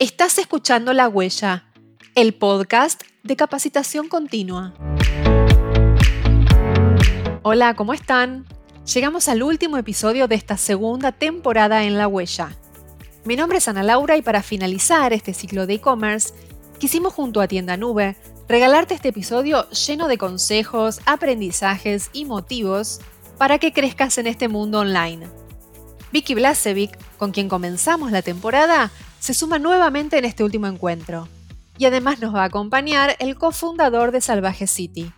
[0.00, 1.66] Estás escuchando La Huella,
[2.14, 4.72] el podcast de capacitación continua.
[7.42, 8.46] Hola, ¿cómo están?
[8.94, 12.56] Llegamos al último episodio de esta segunda temporada en La Huella.
[13.26, 16.32] Mi nombre es Ana Laura y para finalizar este ciclo de e-commerce,
[16.78, 18.16] quisimos junto a Tienda Nube
[18.48, 23.02] regalarte este episodio lleno de consejos, aprendizajes y motivos
[23.36, 25.28] para que crezcas en este mundo online.
[26.10, 28.90] Vicky Blasevic, con quien comenzamos la temporada,
[29.20, 31.28] se suma nuevamente en este último encuentro.
[31.78, 35.12] Y además nos va a acompañar el cofundador de Salvaje City.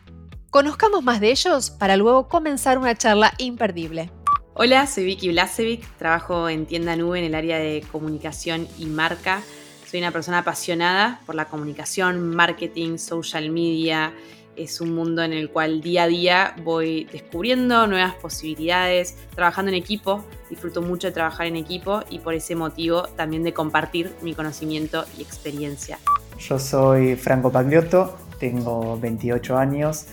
[0.50, 4.10] Conozcamos más de ellos para luego comenzar una charla imperdible.
[4.54, 9.40] Hola, soy Vicky Blasevic, trabajo en Tienda Nube en el área de comunicación y marca.
[9.88, 14.12] Soy una persona apasionada por la comunicación, marketing, social media,
[14.56, 19.76] es un mundo en el cual día a día voy descubriendo nuevas posibilidades, trabajando en
[19.76, 24.34] equipo, disfruto mucho de trabajar en equipo y por ese motivo también de compartir mi
[24.34, 25.98] conocimiento y experiencia.
[26.38, 30.06] Yo soy Franco Pagliotto, tengo 28 años,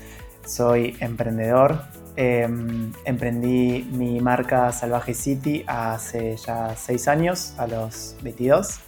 [0.45, 1.81] soy emprendedor.
[2.15, 8.79] Em, emprendí mi marca Salvaje City hace ya 6 años, a los 22.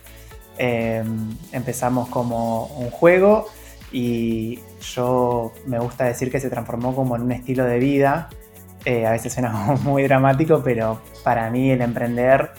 [0.58, 3.48] Em, empezamos como un juego
[3.92, 8.30] y yo me gusta decir que se transformó como en un estilo de vida.
[8.86, 9.52] Eh, a veces suena
[9.84, 12.52] muy dramático, pero para mí el emprender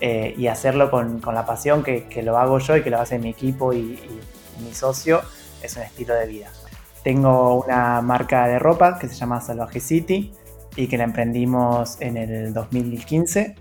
[0.00, 3.30] eh, y hacerlo con, la pasión que, lo hago yo y que lo hace mi
[3.30, 3.98] equipo y,
[4.62, 5.22] mi socio
[5.62, 6.50] es un estilo de vida.
[7.02, 10.32] Tengo una marca de ropa que se llama Salvaje City
[10.76, 13.56] y que la emprendimos en el 2015.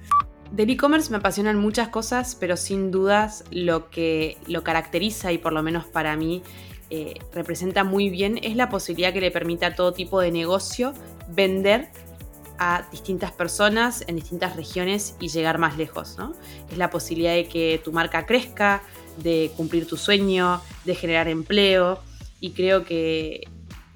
[0.52, 5.54] Del e-commerce me apasionan muchas cosas, pero sin dudas lo que lo caracteriza y por
[5.54, 6.44] lo menos para mí
[6.94, 10.94] eh, representa muy bien es la posibilidad que le permite a todo tipo de negocio
[11.30, 11.90] vender
[12.60, 16.18] a distintas personas en distintas regiones y llegar más lejos.
[16.70, 18.84] Es la posibilidad de que tu marca crezca,
[19.24, 22.00] de cumplir tu sueño, de generar empleo
[22.42, 23.48] y creo que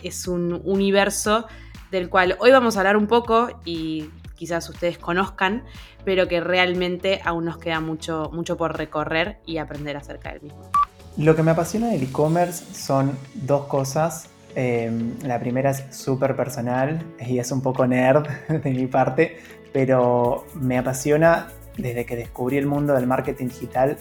[0.01, 1.47] es un universo
[1.91, 5.65] del cual hoy vamos a hablar un poco y quizás ustedes conozcan,
[6.05, 10.71] pero que realmente aún nos queda mucho, mucho por recorrer y aprender acerca del mismo.
[11.17, 14.27] Lo que me apasiona del e-commerce son dos cosas.
[14.53, 19.37] Em, la primera es súper personal y es un poco nerd de mi parte,
[19.71, 23.97] pero me apasiona desde que descubrí el mundo del marketing digital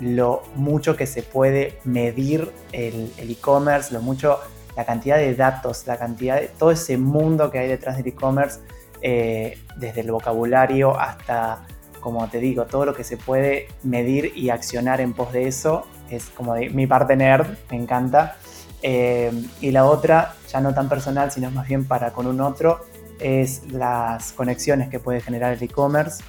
[0.00, 4.38] lo mucho que se puede medir el e-commerce, lo mucho,
[4.76, 8.60] la cantidad de datos, la cantidad de todo ese mundo que hay detrás del e-commerce,
[9.02, 11.66] eh, desde el vocabulario hasta,
[12.00, 15.86] como te digo, todo lo que se puede medir y accionar en pos de eso
[16.10, 18.36] es como mi parte nerd, me encanta.
[18.82, 22.86] Eh, y la otra, ya no tan personal, sino más bien para con un otro,
[23.18, 26.22] es las conexiones que puede generar el e-commerce.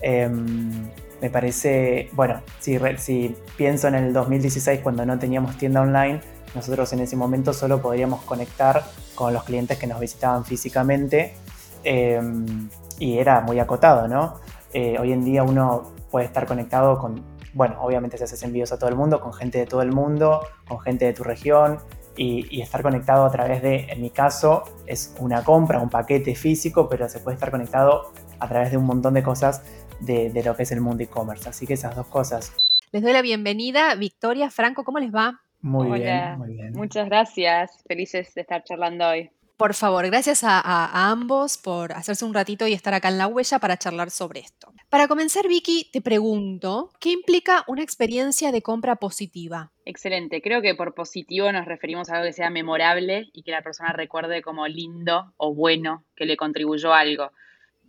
[0.00, 0.88] Em,
[1.20, 6.20] me parece, bueno, si, si pienso en el 2016 cuando no teníamos tienda online,
[6.54, 8.84] nosotros en ese momento solo podríamos conectar
[9.14, 11.34] con los clientes que nos visitaban físicamente
[11.84, 12.68] em,
[12.98, 14.40] y era muy acotado, ¿no?
[14.72, 17.22] Eh, hoy en día uno puede estar conectado con
[17.58, 20.46] bueno, obviamente se haces envíos a todo el mundo, con gente de todo el mundo,
[20.68, 21.78] con gente de tu región
[22.16, 26.88] y, estar conectado a través de, en mi caso, es una compra, un paquete físico,
[26.88, 29.64] pero se puede estar conectado a través de un montón de cosas
[29.98, 31.48] de, lo que es el mundo e-commerce.
[31.48, 32.56] Así que esas dos cosas.
[32.92, 35.40] Les doy la bienvenida, Victoria, Franco, ¿cómo les va?
[35.60, 36.72] Muy bien, muy bien.
[36.74, 39.32] Muchas gracias, felices de estar charlando hoy.
[39.58, 43.58] Por favor, gracias a, ambos por hacerse un ratito y estar acá en la huella
[43.58, 44.72] para charlar sobre esto.
[44.88, 49.72] Para comenzar, Vicky, te pregunto, ¿qué implica una experiencia de compra positiva?
[49.84, 53.62] Excelente, creo que por positivo nos referimos a algo que sea memorable y que la
[53.62, 57.32] persona recuerde como lindo o bueno, que le contribuyó algo.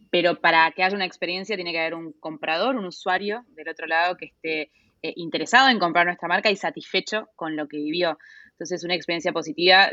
[0.10, 3.86] Pero para que haya una experiencia tiene que haber un comprador, un usuario del otro
[3.86, 4.72] lado que esté
[5.04, 8.18] eh, interesado en comprar nuestra marca y satisfecho con lo que vivió.
[8.54, 9.92] Entonces, una experiencia positiva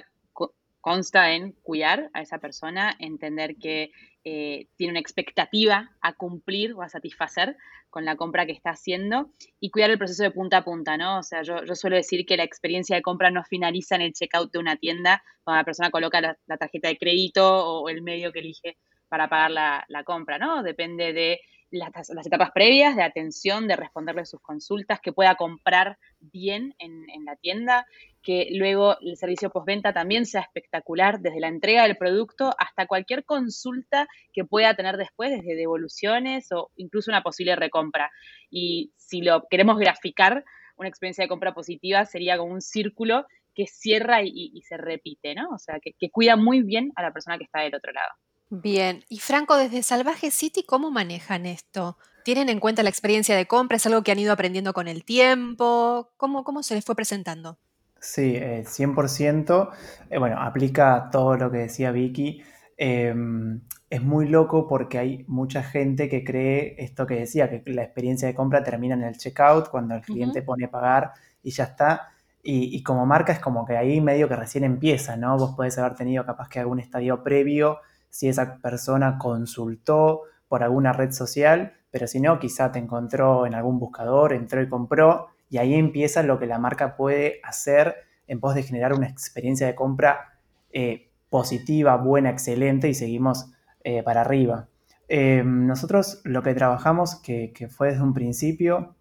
[0.87, 3.91] consta en cuidar a esa persona, entender que
[4.23, 7.57] eh, tiene una expectativa a cumplir o a satisfacer
[7.91, 11.19] con la compra que está haciendo y cuidar el proceso de punta a punta, ¿no?
[11.19, 14.53] O sea, yo, suelo decir que la experiencia de compra no finaliza en el checkout
[14.53, 18.39] de una tienda cuando la persona coloca la, tarjeta de crédito o el medio que
[18.39, 18.79] elige
[19.09, 20.63] para pagar la, la compra, ¿no?
[20.63, 21.41] Depende de
[21.79, 27.37] las, etapas previas de atención, de responderle sus consultas, que pueda comprar bien en, la
[27.37, 27.87] tienda,
[28.23, 33.25] que luego el servicio postventa también sea espectacular, desde la entrega del producto hasta cualquier
[33.25, 38.11] consulta que pueda tener después, desde devoluciones o incluso una posible recompra.
[38.51, 40.45] Y si lo queremos graficar,
[40.77, 45.49] una experiencia de compra positiva sería como un círculo que cierra y, se repite, ¿no?
[45.51, 48.11] O sea, que cuida muy bien a la persona que está del otro lado.
[48.49, 51.99] Bien, y Franco, desde Salvaje City, ¿cómo manejan esto?
[52.25, 53.77] ¿Tienen en cuenta la experiencia de compra?
[53.77, 56.11] ¿Es algo que han ido aprendiendo con el tiempo?
[56.17, 57.59] ¿Cómo, cómo se les fue presentando?
[58.01, 59.71] Sí, 100%.
[59.73, 62.43] Eh, eh, bueno, aplica todo lo que decía Vicky.
[62.77, 67.83] Em, es muy loco porque hay mucha gente que cree esto que decía, que la
[67.83, 71.13] experiencia de compra termina en el checkout, cuando el cliente pone pagar
[71.43, 72.09] y ya está.
[72.43, 75.37] Y, como marca es como que ahí medio que recién empieza, ¿no?
[75.37, 77.81] Vos podés haber tenido capaz que algún estadio previo,
[78.17, 83.55] si esa persona consultó por alguna red social, pero si no, quizá te encontró en
[83.55, 87.95] algún buscador, entró y compró, y ahí empieza lo que la marca puede hacer
[88.27, 90.39] en pos de generar una experiencia de compra
[90.73, 93.53] eh, positiva, buena, excelente, y seguimos
[93.85, 94.67] eh, para arriba.
[95.09, 98.95] Eh, nosotros lo que trabajamos, que, que fue desde un principio,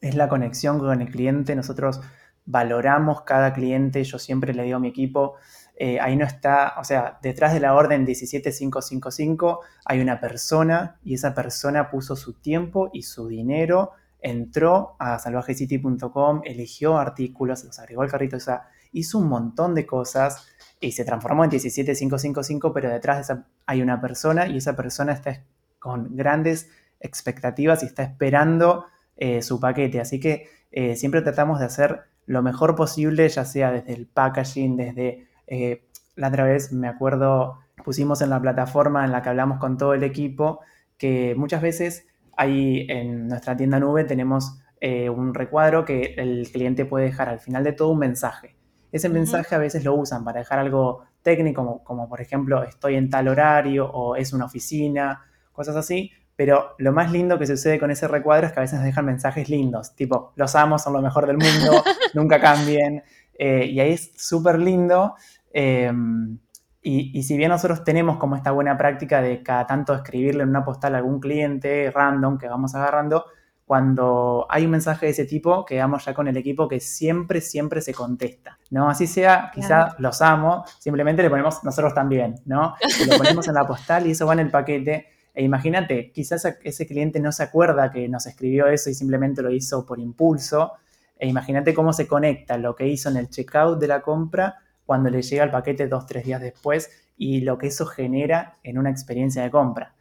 [0.00, 1.56] es la conexión con el cliente.
[1.56, 2.02] Nosotros
[2.46, 5.34] valoramos cada cliente, yo siempre le digo a mi equipo,
[5.76, 11.14] eh, ahí no está, o sea, detrás de la orden 17555 hay una persona y
[11.14, 18.02] esa persona puso su tiempo y su dinero, entró a salvajecity.com, eligió artículos, los agregó
[18.02, 20.46] al carrito, o sea, hizo un montón de cosas
[20.80, 25.12] y se transformó en 17555, pero detrás de esa hay una persona y esa persona
[25.12, 25.44] está
[25.78, 26.70] con grandes
[27.00, 28.86] expectativas y está esperando
[29.16, 30.00] eh, su paquete.
[30.00, 34.76] Así que eh, siempre tratamos de hacer lo mejor posible, ya sea desde el packaging,
[34.76, 35.28] desde...
[35.46, 35.84] Eh,
[36.16, 39.94] la otra vez me acuerdo, pusimos en la plataforma en la que hablamos con todo
[39.94, 40.60] el equipo,
[40.96, 42.06] que muchas veces
[42.36, 47.40] ahí en nuestra tienda nube tenemos eh, un recuadro que el cliente puede dejar al
[47.40, 48.56] final de todo un mensaje.
[48.92, 52.94] Ese mensaje a veces lo usan para dejar algo técnico, como, como por ejemplo estoy
[52.94, 57.78] en tal horario o es una oficina, cosas así, pero lo más lindo que sucede
[57.78, 60.92] con ese recuadro es que a veces nos dejan mensajes lindos, tipo, los amo, son
[60.92, 61.82] lo mejor del mundo,
[62.14, 63.02] nunca cambien.
[63.38, 65.14] Eh, y ahí es súper lindo.
[65.52, 66.38] Em,
[66.82, 70.64] y, si bien nosotros tenemos como esta buena práctica de cada tanto escribirle en una
[70.64, 73.24] postal a algún cliente random que vamos agarrando,
[73.64, 77.80] cuando hay un mensaje de ese tipo, quedamos ya con el equipo que siempre, siempre
[77.80, 78.90] se contesta, ¿no?
[78.90, 82.74] Así sea, quizá los amo, simplemente le ponemos nosotros también, ¿no?
[83.08, 86.86] lo ponemos en la postal y eso va en el paquete e imagínate, quizás ese
[86.86, 90.74] cliente no se acuerda que nos escribió eso y simplemente lo hizo por impulso.
[91.18, 95.10] E imagínate cómo se conecta lo que hizo en el checkout de la compra cuando
[95.10, 98.90] le llega el paquete dos, tres días después y lo que eso genera en una
[98.90, 99.94] experiencia de compra.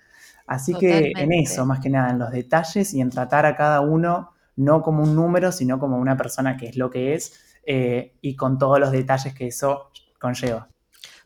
[0.46, 3.82] Así que en eso, más que nada, en los detalles y en tratar a cada
[3.82, 8.18] uno no como un número, sino como una persona que es lo que es eh,
[8.22, 9.90] y con todos los detalles que eso
[10.20, 10.68] conlleva.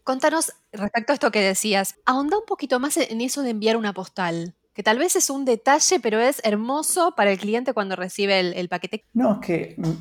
[0.03, 3.93] Contanos respecto a esto que decías, ahonda un poquito más en eso de enviar una
[3.93, 8.39] postal, que tal vez es un detalle, pero es hermoso para el cliente cuando recibe
[8.39, 9.05] el, paquete.
[9.11, 9.91] No, es que, mm,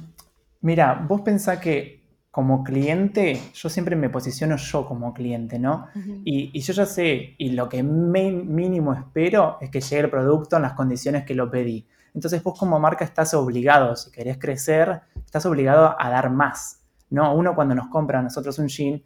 [0.60, 5.86] mira, vos pensás que como cliente, yo siempre me posiciono yo como cliente, ¿no?
[6.26, 10.62] y, yo ya sé, y lo que mínimo espero es que llegue el producto en
[10.62, 11.86] las condiciones que lo pedí.
[12.12, 17.34] Entonces vos como marca estás obligado, si querés crecer, estás obligado a dar más, ¿no?
[17.34, 19.02] Uno cuando nos compra a nosotros un jean,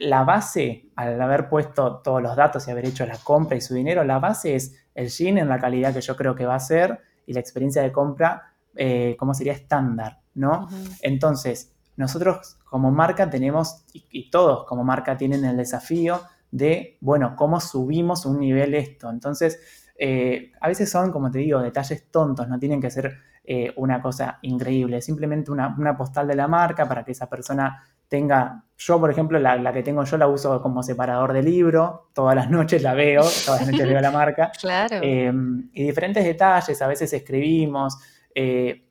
[0.00, 3.74] la base, al haber puesto todos los datos y haber hecho la compra y su
[3.74, 6.60] dinero, la base es el jean en la calidad que yo creo que va a
[6.60, 10.68] ser y la experiencia de compra, eh, como sería estándar, ¿no?
[11.02, 17.60] Entonces, nosotros como marca tenemos, y, todos como marca tienen el desafío de, bueno, cómo
[17.60, 19.10] subimos un nivel esto.
[19.10, 19.60] Entonces,
[19.98, 24.00] eh, a veces son, como te digo, detalles tontos, no tienen que ser eh, una
[24.00, 28.98] cosa increíble, simplemente una, una, postal de la marca para que esa persona tenga, yo
[29.00, 32.82] por ejemplo, la, que tengo yo la uso como separador de libro, todas las noches
[32.82, 34.50] la veo, todas las noches veo la marca.
[34.60, 34.98] Claro.
[35.00, 37.96] Em, y diferentes detalles, a veces escribimos,
[38.34, 38.88] eh,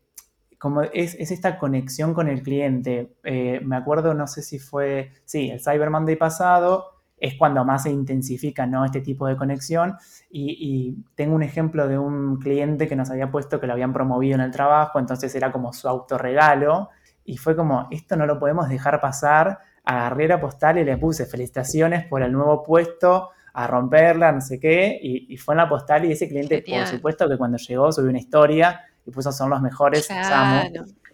[0.57, 3.17] como es, esta conexión con el cliente.
[3.23, 7.83] Eh, me acuerdo, no sé si fue, sí, el Cyber Monday pasado es cuando más
[7.83, 8.85] se intensifica ¿no?
[8.85, 9.97] este tipo de conexión.
[10.29, 13.91] Y, y, tengo un ejemplo de un cliente que nos había puesto que lo habían
[13.91, 16.89] promovido en el trabajo, entonces era como su autorregalo
[17.29, 19.59] y fue como, esto no lo podemos dejar pasar.
[19.85, 24.59] Agarré la postal y le puse felicitaciones por el nuevo puesto, a romperla, no sé
[24.59, 28.09] qué, y, fue en la postal y ese cliente, por supuesto que cuando llegó subió
[28.09, 30.07] una historia y puso son los mejores,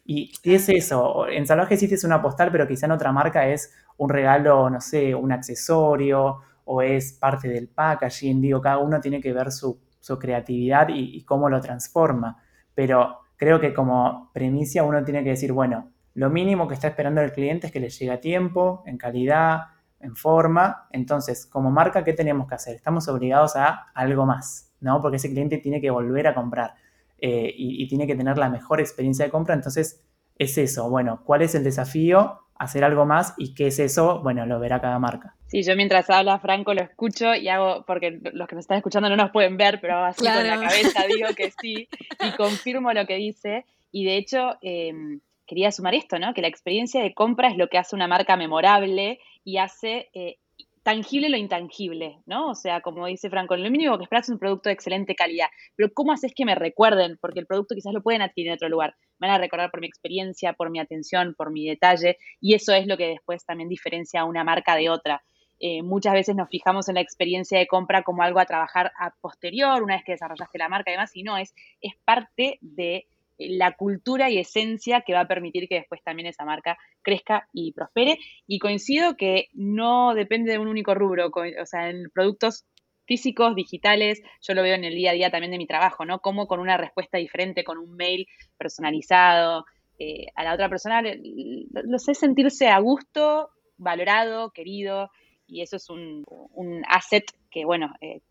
[0.06, 3.74] Y, es eso, en Salvaje City es una postal, pero quizá en otra marca es
[3.98, 9.20] un regalo, no sé, un accesorio o es parte del packaging, digo, cada uno tiene
[9.20, 9.80] que ver su,
[10.20, 12.42] creatividad y, y, cómo lo transforma.
[12.74, 17.22] Pero creo que como premisa uno tiene que decir, bueno, lo mínimo que está esperando
[17.22, 19.66] el cliente es que le llegue a tiempo, en calidad,
[20.00, 20.88] en forma.
[20.92, 22.76] Entonces, como marca, ¿qué tenemos que hacer?
[22.76, 25.02] Estamos obligados a algo más, ¿no?
[25.02, 26.76] Porque ese cliente tiene que volver a comprar
[27.18, 29.56] eh, y, tiene que tener la mejor experiencia de compra.
[29.56, 30.06] Entonces,
[30.38, 30.90] es eso.
[30.90, 32.42] Bueno, ¿cuál es el desafío?
[32.58, 35.36] hacer algo más y qué es eso, bueno, lo verá cada marca.
[35.48, 39.10] Sí, yo mientras habla Franco lo escucho y hago, porque los que nos están escuchando
[39.10, 41.90] no nos pueden ver, pero así con la cabeza digo que sí
[42.24, 43.66] y confirmo lo que dice.
[43.92, 46.34] Y de hecho, em, quería sumar esto, ¿no?
[46.34, 50.38] Que la experiencia de compra es lo que hace una marca memorable y hace eh,
[50.86, 52.50] tangible lo intangible, ¿no?
[52.52, 55.48] O sea, como dice Franco, lo mínimo que esperas es un producto de excelente calidad,
[55.76, 57.18] pero ¿cómo haces que me recuerden?
[57.20, 58.96] Porque el producto quizás lo pueden adquirir en otro lugar.
[59.18, 62.72] Me van a recordar por mi experiencia, por mi atención, por mi detalle, y eso
[62.72, 65.24] es lo que después también diferencia a una marca de otra.
[65.60, 69.12] Eh, muchas veces nos fijamos en la experiencia de compra como algo a trabajar a
[69.22, 73.08] posterior, una vez que desarrollaste la marca y demás, y no, es, es parte de
[73.38, 77.74] la cultura y esencia que va a permitir que después también esa marca crezca y
[77.74, 78.18] prospere.
[78.48, 82.66] Y coincido que no depende de un único rubro, o sea, en productos
[83.06, 86.20] físicos, digitales, yo lo veo en el día a día también de mi trabajo, ¿no?
[86.20, 88.28] Como con una respuesta diferente, con un mail
[88.58, 89.66] personalizado,
[90.00, 95.10] eh, a la otra persona lo sé sentirse a gusto, valorado, querido,
[95.48, 98.22] y eso es un, un asset que, bueno, eh,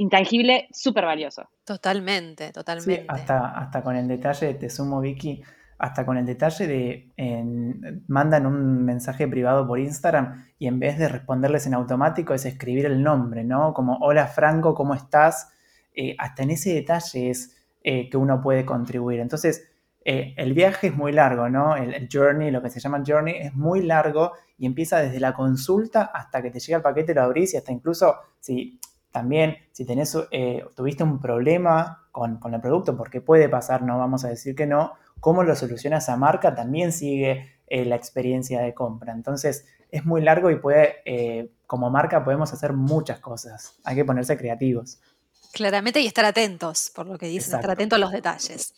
[0.00, 1.50] intangible súper valioso.
[1.62, 3.02] Totalmente, totalmente.
[3.02, 5.42] Sí, hasta, hasta con el detalle, te sumo Vicky,
[5.78, 11.08] hasta con el detalle de mandan un mensaje privado por Instagram y en vez de
[11.08, 13.74] responderles en automático es escribir el nombre, ¿no?
[13.74, 15.52] Como, hola Franco, ¿cómo estás?
[15.94, 19.20] Eh, hasta en ese detalle es eh, que uno puede contribuir.
[19.20, 19.68] Entonces,
[20.02, 21.76] eh, el viaje es muy largo, ¿no?
[21.76, 25.34] El, el, journey, lo que se llama journey, es muy largo y empieza desde la
[25.34, 28.78] consulta hasta que te llega el paquete, lo abrís y hasta incluso si
[29.10, 34.24] también, si tenés, eh, tuviste un problema con, el producto, porque puede pasar, no vamos
[34.24, 38.74] a decir que no, cómo lo soluciona esa marca también sigue eh, la experiencia de
[38.74, 39.12] compra.
[39.12, 43.74] Entonces, es muy largo y puede, eh, como marca podemos hacer muchas cosas.
[43.84, 45.00] Hay que ponerse creativos.
[45.52, 48.72] Claramente y estar atentos, por lo que dices, estar atentos a los detalles.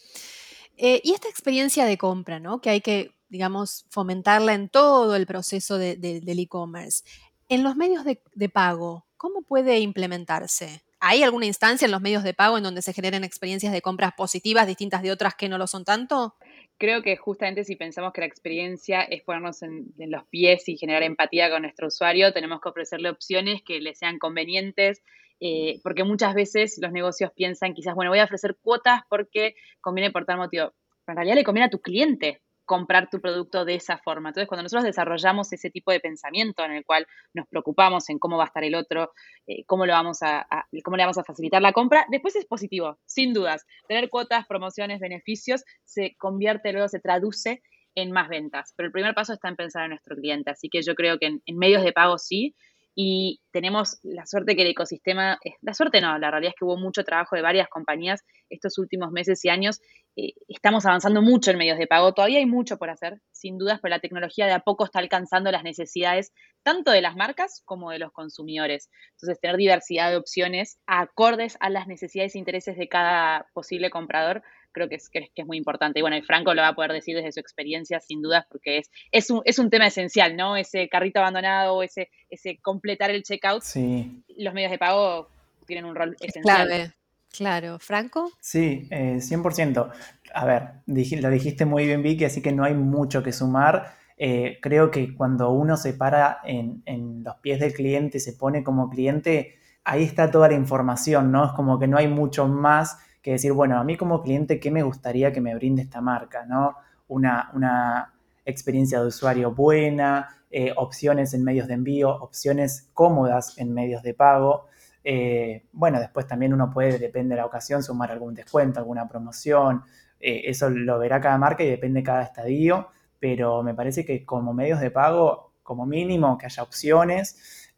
[0.76, 2.62] y esta experiencia de compra, ¿no?
[2.62, 7.04] Que hay que, digamos, fomentarla en todo el proceso del e-commerce.
[7.50, 10.82] En los medios de, de pago, ¿cómo puede implementarse?
[10.98, 14.14] ¿Hay alguna instancia en los medios de pago en donde se generen experiencias de compras
[14.16, 16.34] positivas distintas de otras que no lo son tanto?
[16.76, 21.04] Creo que justamente si pensamos que la experiencia es ponernos en, los pies y generar
[21.04, 25.04] empatía con nuestro usuario, tenemos que ofrecerle opciones que le sean convenientes,
[25.38, 30.10] eh, porque muchas veces los negocios piensan quizás, bueno, voy a ofrecer cuotas porque conviene
[30.10, 30.72] por tal motivo.
[31.04, 34.30] Pero en realidad le conviene a tu cliente, comprar tu producto de esa forma.
[34.30, 38.38] Entonces, cuando nosotros desarrollamos ese tipo de pensamiento en el cual nos preocupamos en cómo
[38.38, 39.12] va a estar el otro,
[39.46, 40.46] eh, cómo, lo vamos a,
[40.82, 43.66] cómo le vamos a facilitar la compra, después es positivo, sin dudas.
[43.88, 47.62] Tener cuotas, promociones, beneficios, se convierte luego, se traduce
[47.94, 48.72] en más ventas.
[48.74, 50.50] Pero el primer paso está en pensar en nuestro cliente.
[50.50, 52.56] Así que yo creo que en medios de pago sí,
[52.94, 56.76] y tenemos la suerte que el ecosistema, la suerte no, la realidad es que hubo
[56.76, 59.80] mucho trabajo de varias compañías estos últimos meses y años.
[60.14, 63.80] Eh, estamos avanzando mucho en medios de pago, todavía hay mucho por hacer, sin dudas,
[63.80, 66.32] pero la tecnología de a poco está alcanzando las necesidades
[66.62, 68.90] tanto de las marcas como de los consumidores.
[69.12, 74.42] Entonces, tener diversidad de opciones acordes a las necesidades e intereses de cada posible comprador
[74.72, 75.98] creo que es, que, es muy importante.
[75.98, 78.78] Y bueno, y Franco lo va a poder decir desde su experiencia, sin dudas, porque
[78.78, 80.56] es, es, un, es un tema esencial, ¿no?
[80.56, 83.62] Ese carrito abandonado, ese, ese completar el checkout.
[83.62, 84.22] Sí.
[84.36, 85.28] Los medios de pago
[85.66, 86.66] tienen un rol esencial.
[86.66, 86.92] Clave.
[87.32, 88.30] Claro, Franco.
[88.40, 89.90] Sí, eh, 100%.
[90.34, 93.94] A ver, lo dijiste muy bien, Vicky, así que no hay mucho que sumar.
[94.18, 98.62] Eh, creo que cuando uno se para en, en, los pies del cliente, se pone
[98.62, 101.46] como cliente, ahí está toda la información, ¿no?
[101.46, 104.70] Es como que no hay mucho más que decir, bueno, a mí como cliente, ¿qué
[104.70, 106.44] me gustaría que me brinde esta marca?
[106.44, 106.76] ¿no?
[107.08, 108.12] Una,
[108.44, 114.14] experiencia de usuario buena, eh, opciones en medios de envío, opciones cómodas en medios de
[114.14, 114.66] pago.
[115.04, 119.84] Eh, bueno, después también uno puede, depende de la ocasión, sumar algún descuento, alguna promoción.
[120.18, 122.88] Eh, eso lo verá cada marca y depende cada estadio,
[123.20, 127.70] pero me parece que como medios de pago, como mínimo, que haya opciones.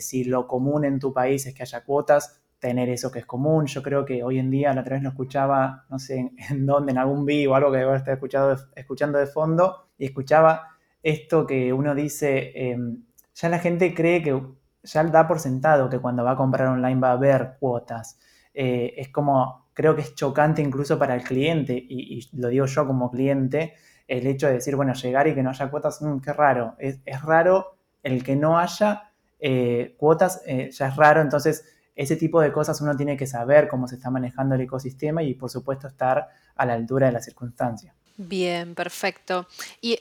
[0.00, 3.66] si lo común en tu país es que haya cuotas, tener eso que es común.
[3.66, 6.92] Yo creo que hoy en día, la otra vez lo escuchaba, no sé en, dónde,
[6.92, 10.68] en algún vivo algo que debo estar escuchado, escuchando de fondo, y escuchaba
[11.02, 14.40] esto que uno dice, em, ya la gente cree que,
[14.82, 18.18] ya da por sentado que cuando va a comprar online va a haber cuotas.
[18.54, 22.86] Eh, es como, creo que es chocante incluso para el cliente, y, lo digo yo
[22.86, 23.74] como cliente,
[24.06, 26.74] el hecho de decir, bueno, llegar y que no haya cuotas, mm, qué raro.
[26.78, 31.64] Es, raro el que no haya eh, cuotas, eh, ya es raro, entonces
[31.98, 35.34] ese tipo de cosas uno tiene que saber cómo se está manejando el ecosistema y
[35.34, 37.92] por supuesto estar a la altura de la circunstancia.
[38.16, 39.48] Bien, perfecto.
[39.80, 39.98] Y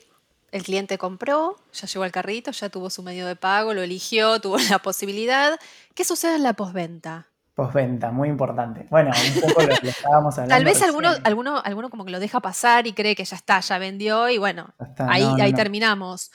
[0.51, 4.39] el cliente compró, ya llegó al carrito, ya tuvo su medio de pago, lo eligió,
[4.39, 5.60] tuvo la posibilidad.
[5.96, 7.30] ¿Qué sucede en la postventa?
[7.56, 8.86] Postventa, muy importante.
[8.92, 10.54] Bueno, un poco lo que estábamos hablando.
[10.54, 13.60] Tal vez alguno, alguno, alguno como que lo deja pasar y cree que ya está,
[13.60, 16.30] ya vendió y bueno, ahí, ahí terminamos.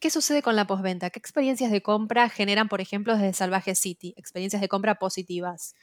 [0.00, 1.10] ¿Qué sucede con la postventa?
[1.10, 4.14] ¿Qué experiencias de compra generan, por ejemplo, desde Salvaje City?
[4.16, 5.74] Experiencias de compra positivas.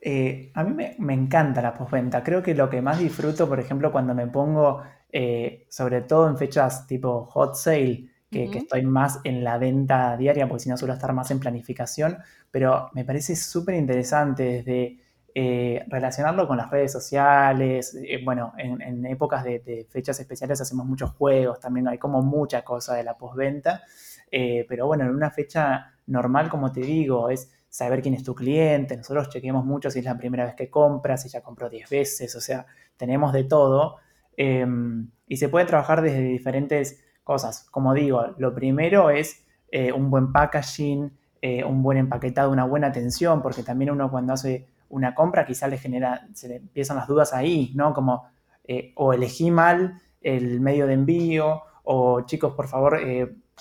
[0.00, 2.22] Eh, a mí me, encanta la postventa.
[2.22, 6.36] Creo que lo que más disfruto, por ejemplo, cuando me pongo, eh, sobre todo en
[6.36, 10.94] fechas tipo hot sale, que, estoy más en la venta diaria, porque si no suelo
[10.94, 12.18] estar más en planificación,
[12.50, 14.98] pero me parece súper interesante desde
[15.34, 17.96] eh, relacionarlo con las redes sociales.
[18.24, 23.04] bueno, en, épocas de, fechas especiales hacemos muchos juegos, también hay como mucha cosa de
[23.04, 23.82] la postventa,
[24.30, 28.98] pero bueno, en una fecha normal, como te digo, es saber quién es tu cliente,
[28.98, 32.36] nosotros chequeamos mucho si es la primera vez que compras, si ya compró 10 veces,
[32.36, 32.66] o sea,
[32.98, 33.96] tenemos de todo.
[34.36, 37.66] Em, y se puede trabajar desde diferentes cosas.
[37.70, 42.88] Como digo, lo primero es eh, un buen packaging, eh, un buen empaquetado, una buena
[42.88, 47.06] atención, porque también uno cuando hace una compra quizá le genera, se le empiezan las
[47.06, 47.92] dudas ahí, ¿no?
[47.92, 48.24] Como
[48.64, 52.98] eh, o elegí mal el medio de envío, o chicos, por favor,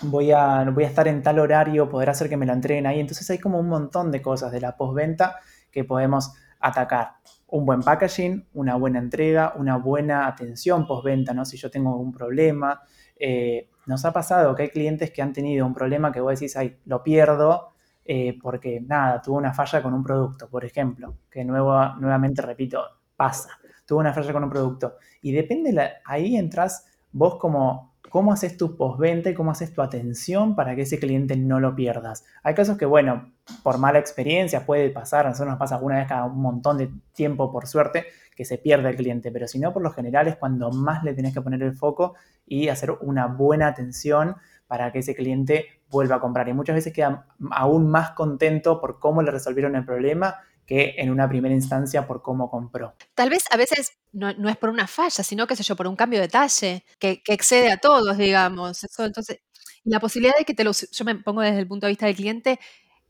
[0.04, 3.00] voy a, voy a estar en tal horario, poder hacer que me lo entreguen ahí.
[3.00, 5.38] Entonces hay como un montón de cosas de la postventa
[5.72, 7.14] que podemos atacar.
[7.48, 11.46] Un buen packaging, una buena entrega, una buena atención postventa, ¿no?
[11.46, 12.82] Si yo tengo algún problema.
[13.16, 16.56] Eh, nos ha pasado que hay clientes que han tenido un problema que vos decís,
[16.56, 17.71] ay, lo pierdo
[18.06, 22.84] eh, porque nada, tuvo una falla con un producto, por ejemplo, que nuevo, nuevamente repito,
[23.16, 23.50] pasa,
[23.86, 24.96] tuvo una falla con un producto.
[25.22, 30.54] Y depende, ahí entras vos como cómo haces tu postventa y cómo haces tu atención
[30.54, 32.26] para que ese cliente no lo pierdas.
[32.44, 33.32] Hay casos que, bueno,
[33.64, 36.92] por mala experiencia puede pasar, a nosotros nos pasa alguna vez cada un montón de
[37.14, 38.06] tiempo, por suerte,
[38.36, 41.14] que se pierde el cliente, pero si no, por lo general es cuando más le
[41.14, 42.16] tenés que poner el foco
[42.46, 44.36] y hacer una buena atención
[44.72, 46.48] para que ese cliente vuelva a comprar.
[46.48, 51.10] Y muchas veces queda aún más contento por cómo le resolvieron el problema que en
[51.12, 52.96] una primera instancia por cómo compró.
[53.14, 55.98] Tal vez a veces no, es por una falla, sino, qué sé yo, por un
[55.98, 58.86] cambio de talle que, excede a todos, digamos.
[58.86, 59.42] Eso, entonces,
[59.84, 62.16] la posibilidad de que te lo, yo me pongo desde el punto de vista del
[62.16, 62.58] cliente,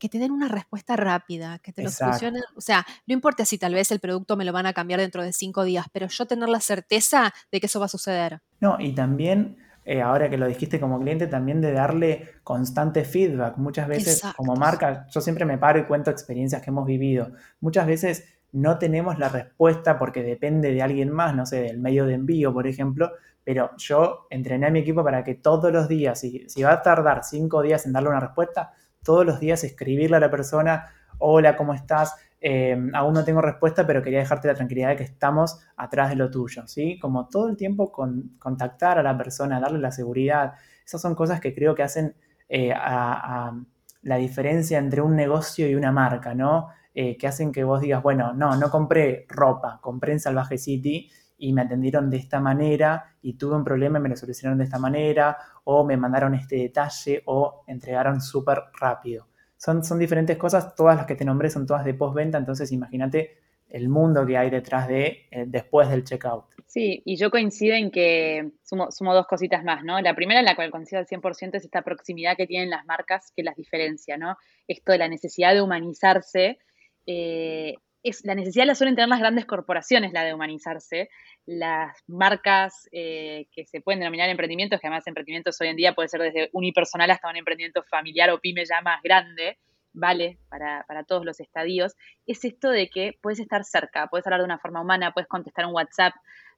[0.00, 2.42] que te den una respuesta rápida, que te lo solucionen.
[2.56, 5.22] O sea, no importa si tal vez el producto me lo van a cambiar dentro
[5.22, 8.42] de cinco días, pero yo tener la certeza de que eso va a suceder.
[8.58, 13.56] No, y también eh, ahora que lo dijiste como cliente, también de darle constante feedback.
[13.56, 17.32] Muchas veces como marca, yo siempre me paro y cuento experiencias que hemos vivido.
[17.60, 22.06] Muchas veces no tenemos la respuesta porque depende de alguien más, no sé, del medio
[22.06, 23.12] de envío, por ejemplo,
[23.44, 26.82] pero yo entrené a mi equipo para que todos los días, si, si va a
[26.82, 31.56] tardar cinco días en darle una respuesta, todos los días escribirle a la persona, hola,
[31.56, 32.14] ¿cómo estás?
[32.44, 36.16] Eh, aún no tengo respuesta, pero quería dejarte la tranquilidad de que estamos atrás de
[36.16, 36.98] lo tuyo, ¿sí?
[36.98, 41.40] Como todo el tiempo con, contactar a la persona, darle la seguridad, esas son cosas
[41.40, 42.16] que creo que hacen
[42.48, 46.66] eh, la diferencia entre un negocio y una marca, ¿no?
[46.92, 51.08] Eh, que hacen que vos digas, bueno, no, no compré ropa, compré en Salvaje City
[51.38, 54.64] y me atendieron de esta manera y tuve un problema y me lo solucionaron de
[54.64, 59.28] esta manera, o me mandaron este detalle o entregaron súper rápido
[59.62, 63.88] son, diferentes cosas, todas las que te nombré son todas de postventa, entonces imagínate el
[63.88, 66.44] mundo que hay detrás de eh, después del checkout.
[66.66, 70.00] Sí, y yo coincido en que sumo, dos cositas más, ¿no?
[70.00, 73.32] La primera en la cual coincido al 100% es esta proximidad que tienen las marcas
[73.34, 74.36] que las diferencia, ¿no?
[74.66, 76.58] Esto de la necesidad de humanizarse.
[77.06, 81.08] Eh, es, la necesidad la suelen tener las grandes corporaciones, la de humanizarse.
[81.46, 86.08] Las marcas eh, que se pueden denominar emprendimientos, que además emprendimientos hoy en día puede
[86.08, 89.58] ser desde unipersonal hasta un emprendimiento familiar o pyme ya más grande,
[89.92, 91.94] vale para, para todos los estadios,
[92.26, 95.66] es esto de que puedes estar cerca, puedes hablar de una forma humana, puedes contestar
[95.66, 96.14] un WhatsApp.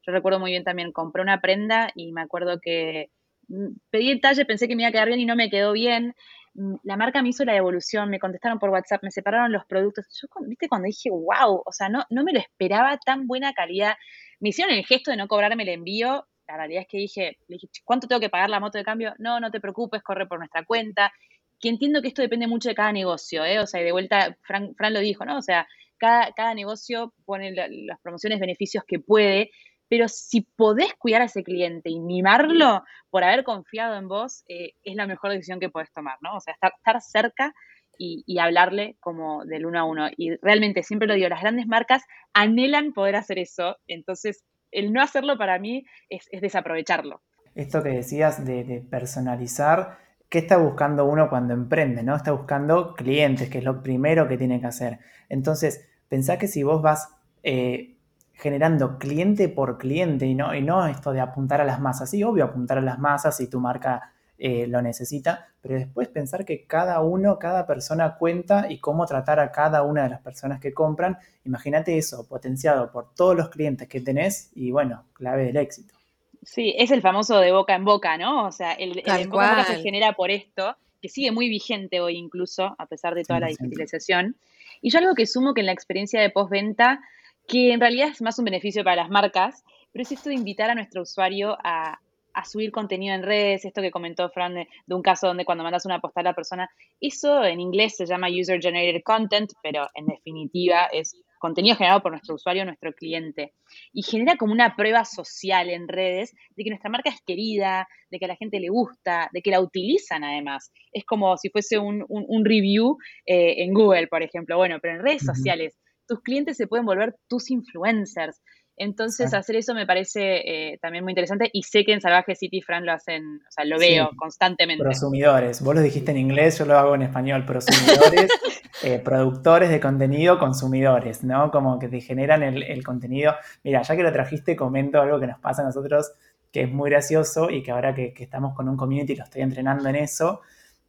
[0.07, 3.11] Yo recuerdo muy bien también, compré una prenda y me acuerdo que
[3.49, 5.73] mm, pedí el talle, pensé que me iba a quedar bien y no me quedó
[5.73, 6.15] bien.
[6.55, 10.07] Mm, la marca me hizo la devolución, me contestaron por WhatsApp, me separaron los productos.
[10.21, 13.95] Yo, viste, cuando dije, wow, o sea, no, no me lo esperaba tan buena calidad.
[14.41, 16.27] Me hicieron el gesto de no cobrarme el envío.
[16.47, 19.15] La realidad es que dije, le dije, ¿cuánto tengo que pagar la moto de cambio?
[19.19, 21.13] No, no te preocupes, corre por nuestra cuenta.
[21.61, 23.59] Que entiendo que esto depende mucho de cada negocio, ¿eh?
[23.61, 25.39] O sea, y de vuelta, Fran, Fran lo dijo, ¿no?
[25.39, 25.67] O sea,
[25.99, 29.51] cada, cada negocio pone las promociones, beneficios que puede,
[29.95, 34.73] pero si podés cuidar a ese cliente y mimarlo por haber confiado en vos, eh,
[34.83, 36.35] es la mejor decisión que podés tomar, ¿no?
[36.35, 37.55] O sea, estar, cerca
[37.97, 40.09] y, hablarle como del uno a uno.
[40.17, 42.03] Y realmente, siempre lo digo, las grandes marcas
[42.33, 47.23] anhelan poder hacer eso, entonces el no hacerlo para mí es, desaprovecharlo.
[47.55, 52.03] Esto que decías de, personalizar, ¿qué está buscando uno cuando emprende?
[52.03, 52.17] ¿no?
[52.17, 54.99] Está buscando clientes, que es lo primero que tiene que hacer.
[55.29, 57.94] Entonces, pensá que si vos vas eh,
[58.35, 62.11] generando cliente por cliente y no, y no esto de apuntar a las masas.
[62.11, 66.45] Sí, obvio, apuntar a las masas si tu marca eh, lo necesita, pero después pensar
[66.45, 70.61] que cada uno, cada persona cuenta y cómo tratar a cada una de las personas
[70.61, 71.17] que compran.
[71.45, 75.95] Imagínate eso, potenciado por todos los clientes que tenés y bueno, clave del éxito.
[76.43, 78.47] Sí, es el famoso de boca en boca, ¿no?
[78.47, 82.01] O sea, el, el boca en boca se genera por esto, que sigue muy vigente
[82.01, 84.37] hoy incluso, a pesar de toda la digitalización.
[84.83, 87.01] Y yo algo que sumo que en la experiencia de postventa,
[87.47, 90.71] que en realidad es más un beneficio para las marcas, pero es esto de invitar
[90.71, 91.99] a nuestro usuario a,
[92.35, 95.87] a subir contenido en redes, esto que comentó Fran de, un caso donde cuando mandas
[95.87, 96.69] una postal a la persona,
[97.01, 102.11] eso en inglés se llama User Generated Content, pero en definitiva es contenido generado por
[102.11, 103.53] nuestro usuario, nuestro cliente.
[103.93, 108.19] Y genera como una prueba social en redes de que nuestra marca es querida, de
[108.19, 110.73] que a la gente le gusta, de que la utilizan además.
[110.91, 112.07] Es como si fuese un,
[112.45, 114.57] review eh, en Google, por ejemplo.
[114.57, 118.41] Bueno, pero en redes sociales, tus clientes se pueden volver tus influencers.
[118.77, 122.61] Entonces, hacer eso me parece eh, también muy interesante y sé que en Salvaje City,
[122.61, 124.83] Fran, lo hacen, o sea, lo veo constantemente.
[124.83, 128.31] Prosumidores, vos lo dijiste en inglés, yo lo hago en español, prosumidores,
[128.83, 131.53] eh, productores de contenido, consumidores, ¿no?
[131.53, 133.35] Como que te generan el, contenido.
[133.63, 136.13] Mira, ya que lo trajiste, comento algo que nos pasa a nosotros
[136.51, 139.89] que es muy gracioso y que ahora que, estamos con un community lo estoy entrenando
[139.89, 140.41] en eso.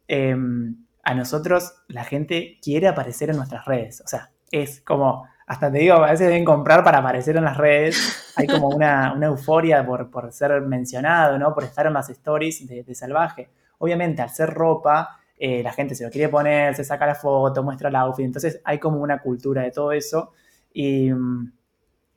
[0.08, 5.70] Em, a nosotros la gente quiere aparecer en nuestras redes, o sea, es como hasta
[5.70, 8.32] te digo, a veces deben comprar para aparecer en las redes.
[8.36, 11.54] Hay como una, euforia por, ser mencionado, ¿no?
[11.54, 13.48] Por estar en las stories de, Salvaje.
[13.78, 17.62] Obviamente, al ser ropa, eh, la gente se lo quiere poner, se saca la foto,
[17.62, 18.26] muestra el outfit.
[18.26, 20.32] Entonces, hay como una cultura de todo eso.
[20.72, 21.10] Y,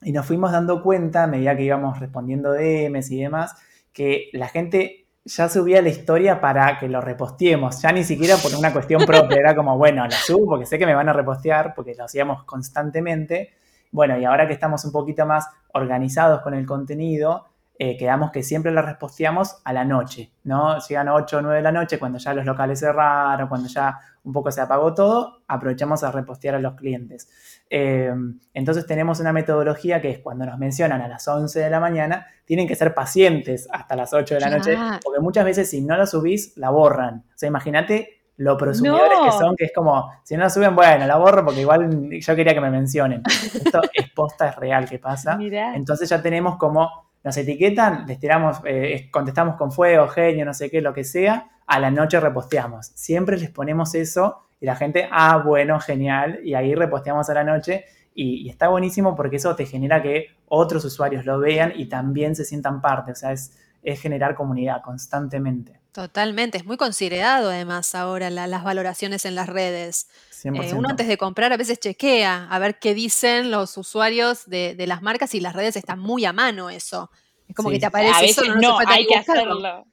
[0.01, 3.55] y nos fuimos dando cuenta, a medida que íbamos respondiendo DMs y demás,
[3.93, 8.53] que la gente ya subía la historia para que lo reposteemos, ya ni siquiera por
[8.55, 11.73] una cuestión propia, era como, bueno, la subo porque sé que me van a repostear,
[11.75, 13.53] porque lo hacíamos constantemente.
[13.91, 17.45] Bueno, y ahora que estamos un poquito más organizados con el contenido,
[17.81, 20.77] eh, quedamos que siempre la reposteamos a la noche, ¿no?
[20.85, 24.33] Llegan 8 o 9 de la noche, cuando ya los locales cerraron, cuando ya un
[24.33, 27.29] poco se apagó todo, aprovechamos a repostear a los clientes.
[27.69, 28.13] Eh,
[28.53, 32.27] entonces tenemos una metodología que es cuando nos mencionan a las 11 de la mañana,
[32.43, 35.95] tienen que ser pacientes hasta las 8 de la noche, porque muchas veces si no
[35.95, 37.23] la subís, la borran.
[37.33, 41.07] O sea, imagínate lo prosumidores que son, que es como, si no la suben, bueno,
[41.07, 43.21] la borro porque igual yo quería que me mencionen.
[43.25, 45.37] Esto es posta, es real que pasa.
[45.75, 50.69] Entonces ya tenemos como, nos etiquetan, les tiramos, eh, contestamos con fuego, genio, no sé
[50.69, 52.87] qué, lo que sea, a la noche reposteamos.
[52.95, 57.43] Siempre les ponemos eso y la gente, ah, bueno, genial, y ahí reposteamos a la
[57.43, 57.85] noche.
[58.13, 62.43] Y, está buenísimo porque eso te genera que otros usuarios lo vean y también se
[62.43, 63.11] sientan parte.
[63.11, 65.79] O sea, es, es generar comunidad constantemente.
[65.91, 70.07] Totalmente, es muy considerado además ahora las valoraciones en las redes.
[70.43, 74.75] Eh, uno antes de comprar a veces chequea a ver qué dicen los usuarios de,
[74.87, 77.09] las marcas y las redes están muy a mano eso.
[77.47, 79.85] Es como que te aparece eso, no, hay que hacerlo.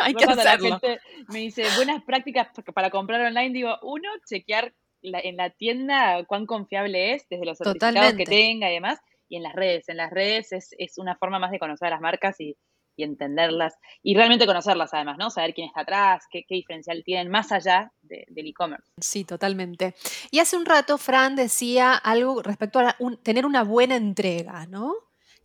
[0.00, 0.80] Hay que hacerlo.
[1.28, 7.14] me dice, buenas prácticas para comprar online, digo, uno, chequear en la tienda cuán confiable
[7.14, 9.88] es, desde los certificados que tenga y demás, y en las redes.
[9.88, 12.56] En las redes es, una forma más de conocer a las marcas y,
[12.96, 15.30] entenderlas, y realmente conocerlas además, ¿no?
[15.30, 18.90] Saber quién está atrás, qué, diferencial tienen más allá del e-commerce.
[19.00, 19.94] Sí, totalmente.
[20.32, 24.94] Y hace un rato Fran decía algo respecto a tener una buena entrega, ¿no?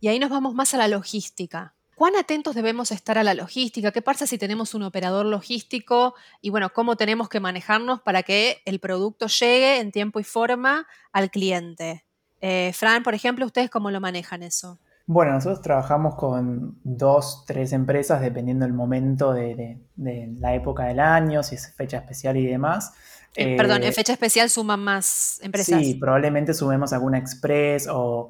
[0.00, 1.76] Y ahí nos vamos más a la logística.
[1.94, 3.92] ¿Cuán atentos debemos estar a la logística?
[3.92, 6.16] ¿Qué pasa si tenemos un operador logístico?
[6.40, 10.88] Y bueno, ¿cómo tenemos que manejarnos para que el producto llegue en tiempo y forma
[11.12, 12.04] al cliente?
[12.46, 14.78] Eh, Fran, por ejemplo, ¿ustedes cómo lo manejan eso?
[15.06, 21.42] Bueno, nosotros trabajamos con dos, tres empresas dependiendo del momento de, la época del año,
[21.42, 22.92] si es fecha especial y demás.
[23.34, 25.80] Eh, perdón, en fecha especial suman más empresas.
[25.80, 28.28] Sí, probablemente sumemos alguna express o,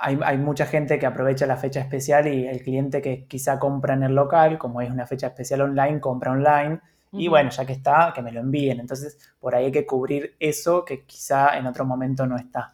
[0.00, 4.02] hay, mucha gente que aprovecha la fecha especial y el cliente que quizá compra en
[4.02, 6.80] el local, como es una fecha especial online, compra online.
[7.12, 8.80] Y bueno, ya que está, que me lo envíen.
[8.80, 12.72] Entonces, por ahí hay que cubrir eso que quizá en otro momento no está.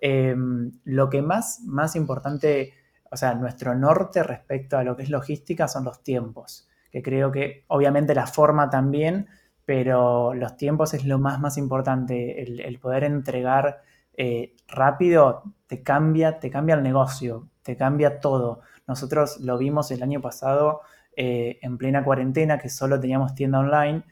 [0.00, 2.74] Em, lo que más, más importante,
[3.10, 7.30] o sea, nuestro norte respecto a lo que es logística son los tiempos, que creo
[7.30, 9.28] que obviamente la forma también,
[9.64, 13.82] pero los tiempos es lo más, más importante, el poder entregar
[14.22, 18.60] eh, rápido te cambia, te cambia el negocio, te cambia todo.
[18.86, 20.82] Nosotros lo vimos el año pasado
[21.16, 24.02] eh, en plena cuarentena, que solo teníamos tienda online.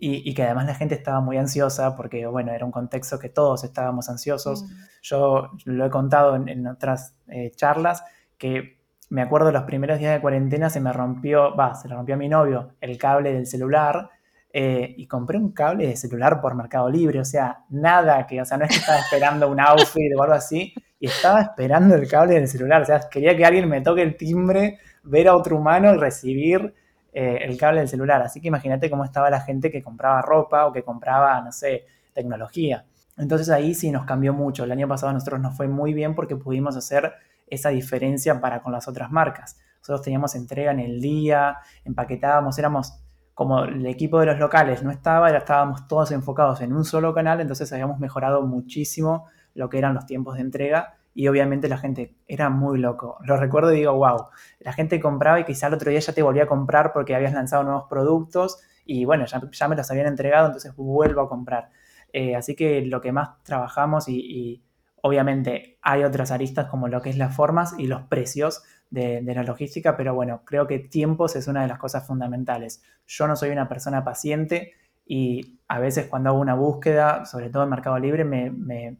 [0.00, 3.64] Y, que además la gente estaba muy ansiosa porque, bueno, era un contexto que todos
[3.64, 4.62] estábamos ansiosos.
[4.62, 4.66] Mm.
[5.02, 8.04] Yo lo he contado en, otras eh, charlas
[8.38, 8.78] que
[9.10, 12.18] me acuerdo los primeros días de cuarentena se me rompió, va, se le rompió a
[12.18, 14.10] mi novio el cable del celular
[14.52, 18.44] eh, y compré un cable de celular por Mercado Libre, o sea, nada que, o
[18.44, 22.08] sea, no es que estaba esperando un outfit o algo así, y estaba esperando el
[22.08, 25.56] cable del celular, o sea, quería que alguien me toque el timbre, ver a otro
[25.56, 26.74] humano y recibir
[27.20, 28.22] eh, el cable del celular.
[28.22, 31.84] Así que imagínate cómo estaba la gente que compraba ropa o que compraba, no sé,
[32.12, 32.84] tecnología.
[33.16, 34.62] Entonces ahí sí nos cambió mucho.
[34.62, 37.12] El año pasado a nosotros nos fue muy bien porque pudimos hacer
[37.48, 39.58] esa diferencia para con las otras marcas.
[39.80, 43.00] Nosotros teníamos entrega en el día, empaquetábamos, éramos
[43.34, 47.40] como el equipo de los locales no estaba, estábamos todos enfocados en un solo canal,
[47.40, 52.14] entonces habíamos mejorado muchísimo lo que eran los tiempos de entrega y obviamente la gente
[52.28, 53.18] era muy loco.
[53.24, 54.26] Lo recuerdo y digo, wow,
[54.60, 57.32] la gente compraba y quizá el otro día ya te volvía a comprar porque habías
[57.32, 61.70] lanzado nuevos productos y bueno, ya, me los habían entregado, entonces vuelvo a comprar.
[62.12, 64.62] Eh, así que lo que más trabajamos y
[65.02, 69.42] obviamente hay otras aristas como lo que es las formas y los precios, de, la
[69.42, 72.82] logística, pero bueno, creo que tiempos es una de las cosas fundamentales.
[73.06, 74.72] Yo no soy una persona paciente
[75.04, 78.98] y a veces cuando hago una búsqueda, sobre todo en Mercado Libre, me, me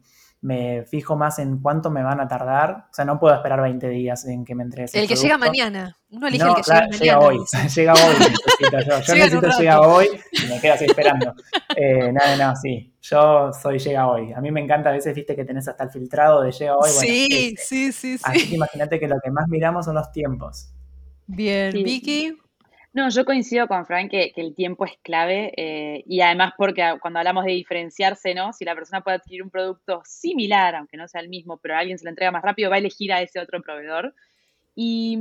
[0.87, 2.85] fijo más en cuánto me van a tardar.
[2.89, 4.95] O sea, no puedo esperar 20 días en que me entregues.
[4.95, 5.97] El, el que llega mañana.
[6.11, 6.97] Uno elige el que llega mañana.
[6.99, 7.39] Llega hoy.
[7.75, 8.15] llega hoy.
[8.19, 9.01] Necesito yo.
[9.01, 11.33] Yo necesito llega hoy y me quedo así esperando.
[11.75, 12.93] Eh, no, no, sí.
[13.01, 14.33] Yo soy llega hoy.
[14.33, 16.89] A mí me encanta a veces, viste, que tenés hasta el filtrado de llega hoy.
[16.89, 18.23] sí, sí, sí, sí.
[18.23, 20.71] Así que imagínate que lo que más miramos son los tiempos.
[21.27, 22.37] Bien, Vicky.
[22.91, 27.19] No, yo coincido con Frank que, el tiempo es clave eh, y además porque cuando
[27.19, 28.51] hablamos de diferenciarse, ¿no?
[28.51, 31.99] Si la persona puede adquirir un producto similar, aunque no sea el mismo, pero alguien
[31.99, 34.15] se lo entrega más rápido, va a elegir a ese otro proveedor.
[34.75, 35.19] Y,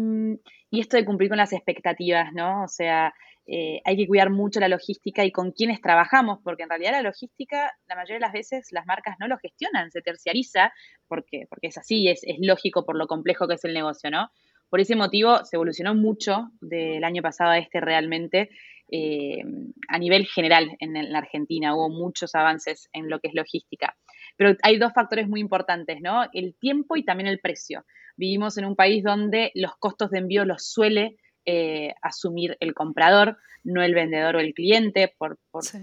[0.70, 2.64] esto de cumplir con las expectativas, ¿no?
[2.64, 3.12] O sea,
[3.46, 7.02] eh, hay que cuidar mucho la logística y con quiénes trabajamos, porque en realidad la
[7.02, 10.72] logística, la mayoría de las veces, las marcas no lo gestionan, se terciariza,
[11.06, 14.30] porque, porque es así, es lógico por lo complejo que es el negocio, ¿no?
[14.68, 18.50] Por ese motivo se evolucionó mucho del año pasado a este realmente.
[18.90, 19.42] Eh,
[19.88, 23.96] a nivel general en, la Argentina hubo muchos avances en lo que es logística.
[24.36, 26.24] Pero hay dos factores muy importantes, ¿no?
[26.32, 27.84] El tiempo y también el precio.
[28.16, 33.38] Vivimos en un país donde los costos de envío los suele eh, asumir el comprador,
[33.64, 35.38] no el vendedor o el cliente, por,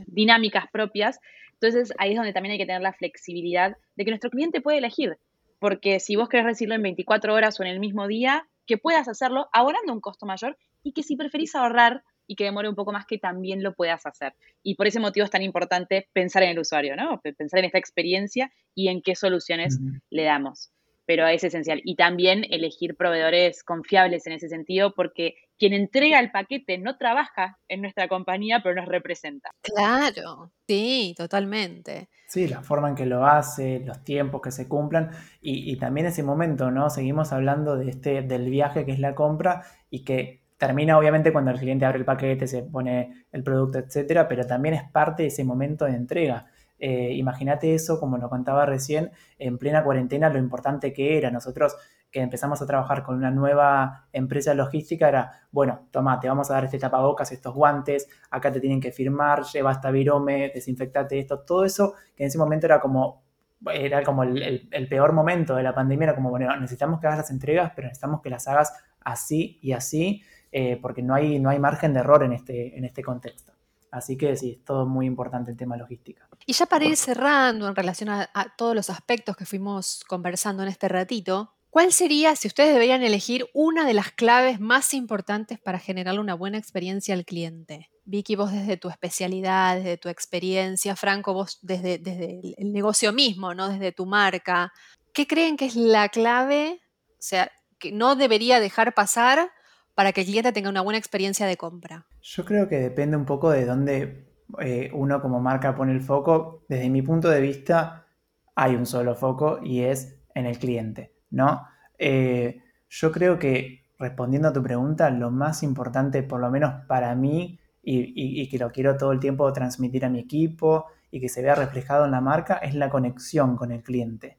[0.08, 1.20] dinámicas propias.
[1.54, 4.78] Entonces ahí es donde también hay que tener la flexibilidad de que nuestro cliente puede
[4.80, 5.18] elegir.
[5.60, 9.08] Porque si vos querés recibirlo en 24 horas o en el mismo día, que puedas
[9.08, 12.92] hacerlo abonando un costo mayor y que si preferís ahorrar y que demore un poco
[12.92, 14.34] más, que también lo puedas hacer.
[14.64, 17.22] Y por ese motivo es tan importante pensar en el usuario, ¿no?
[17.22, 20.72] Pensar en esta experiencia y en qué soluciones le damos.
[21.06, 21.82] Pero es esencial.
[21.84, 27.58] Y también elegir proveedores confiables en ese sentido, porque quien entrega el paquete no trabaja
[27.68, 29.52] en nuestra compañía, pero nos representa.
[29.62, 32.10] Claro, sí, totalmente.
[32.28, 36.24] Sí, la forma en que lo hace, los tiempos que se cumplan y, también ese
[36.24, 36.90] momento, ¿no?
[36.90, 41.52] Seguimos hablando de este, del viaje que es la compra y que termina obviamente cuando
[41.52, 45.30] el cliente abre el paquete, se pone el producto, etcétera, pero también es parte de
[45.30, 46.48] ese momento de entrega.
[46.78, 51.32] Eh, imagínate eso, como lo contaba recién, en plena cuarentena, lo importante que era.
[51.32, 51.76] Nosotros
[52.16, 56.54] que empezamos a trabajar con una nueva empresa logística era, bueno, toma, te vamos a
[56.54, 61.42] dar este tapabocas, estos guantes, acá te tienen que firmar, lleva hasta virome, desinfectate esto,
[61.42, 63.26] todo eso que en ese momento era como,
[63.70, 67.32] era como el, peor momento de la pandemia, era como, bueno, necesitamos que hagas las
[67.32, 70.24] entregas, pero necesitamos que las hagas así y así,
[70.54, 73.52] eh, porque no hay, no hay margen de error en este, en este contexto.
[73.92, 76.30] Así que sí, es todo muy importante el tema logística.
[76.46, 80.64] Y ya para ir cerrando en relación a, a todos los aspectos que fuimos conversando
[80.64, 85.60] en este ratito, ¿Cuál sería, si ustedes deberían elegir, una de las claves más importantes
[85.60, 87.90] para generar una buena experiencia al cliente?
[88.06, 93.54] Vicky, vos desde tu especialidad, desde tu experiencia, Franco, vos desde, desde el negocio mismo,
[93.54, 93.68] ¿no?
[93.68, 94.72] Desde tu marca.
[95.14, 96.80] ¿Qué creen que es la clave?
[97.10, 99.50] O sea, que no debería dejar pasar
[99.96, 102.06] para que el cliente tenga una buena experiencia de compra.
[102.22, 104.30] Yo creo que depende un poco de dónde
[104.62, 106.64] eh, uno como marca pone el foco.
[106.70, 108.08] Desde mi punto de vista,
[108.56, 111.15] hay un solo foco y es en el cliente.
[111.30, 111.68] ¿No?
[111.98, 117.16] Eh, yo creo que respondiendo a tu pregunta, lo más importante, por lo menos para
[117.16, 121.42] mí, y, que lo quiero todo el tiempo transmitir a mi equipo y que se
[121.42, 124.38] vea reflejado en la marca, es la conexión con el cliente.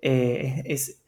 [0.00, 1.02] Eh, es,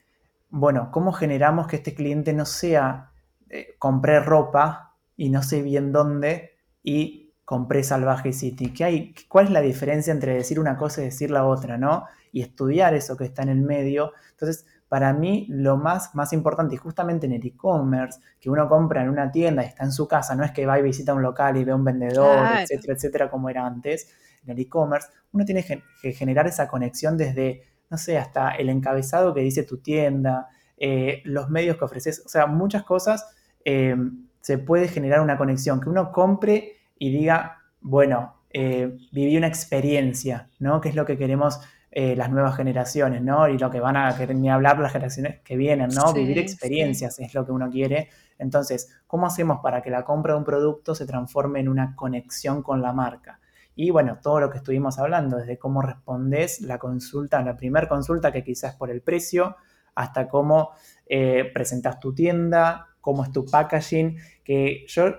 [0.50, 3.12] bueno, ¿cómo generamos que este cliente no sea,
[3.48, 8.72] eh, compré ropa y no sé bien dónde y compré Salvaje City?
[8.72, 12.04] ¿Qué hay, ¿Cuál es la diferencia entre decir una cosa y decir la otra, no?
[12.32, 14.12] Y estudiar eso que está en el medio.
[14.32, 19.02] Entonces, para mí lo más, más importante, y justamente en el e-commerce, que uno compra
[19.02, 21.22] en una tienda y está en su casa, no es que va y visita un
[21.22, 24.08] local y ve un vendedor, etcétera, etcétera, como era antes,
[24.44, 25.64] en el e-commerce, uno tiene
[26.02, 30.48] que generar esa conexión desde, no sé, hasta el encabezado que dice tu tienda,
[30.78, 33.26] eh, los medios que ofreces, o sea, muchas cosas,
[33.64, 33.96] eh,
[34.40, 40.48] se puede generar una conexión, que uno compre y diga, bueno, eh, viví una experiencia,
[40.58, 40.80] ¿no?
[40.80, 43.48] Que es lo que queremos eh, las nuevas generaciones, ¿no?
[43.48, 46.12] Y lo que van a querer ni hablar las generaciones que vienen, ¿no?
[46.12, 48.08] Vivir experiencias es lo que uno quiere.
[48.38, 52.62] Entonces, ¿cómo hacemos para que la compra de un producto se transforme en una conexión
[52.62, 53.40] con la marca?
[53.74, 58.32] Y bueno, todo lo que estuvimos hablando, desde cómo respondes la consulta, la primera consulta
[58.32, 59.56] que quizás por el precio,
[59.94, 60.72] hasta cómo
[61.06, 65.14] eh, presentas tu tienda, cómo es tu packaging, que yo